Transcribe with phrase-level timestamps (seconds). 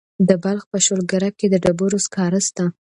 [0.27, 2.65] د بلخ په شولګره کې د ډبرو سکاره شته.